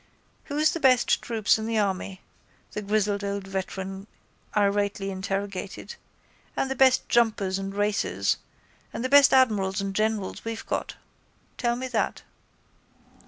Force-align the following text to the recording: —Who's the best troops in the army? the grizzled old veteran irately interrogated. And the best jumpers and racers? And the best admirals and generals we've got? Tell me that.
—Who's 0.45 0.71
the 0.71 0.79
best 0.79 1.21
troops 1.21 1.59
in 1.59 1.67
the 1.67 1.77
army? 1.77 2.21
the 2.71 2.81
grizzled 2.81 3.23
old 3.23 3.45
veteran 3.45 4.07
irately 4.55 5.11
interrogated. 5.11 5.93
And 6.57 6.71
the 6.71 6.75
best 6.75 7.07
jumpers 7.07 7.59
and 7.59 7.71
racers? 7.75 8.37
And 8.91 9.05
the 9.05 9.09
best 9.09 9.31
admirals 9.31 9.79
and 9.79 9.93
generals 9.93 10.43
we've 10.43 10.65
got? 10.65 10.95
Tell 11.59 11.75
me 11.75 11.87
that. 11.89 12.23